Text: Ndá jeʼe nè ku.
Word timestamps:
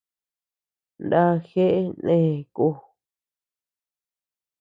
Ndá 1.05 1.21
jeʼe 1.49 1.81
nè 2.05 2.15
ku. 2.55 2.67